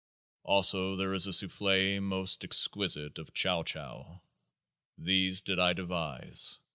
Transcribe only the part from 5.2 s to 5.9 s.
did I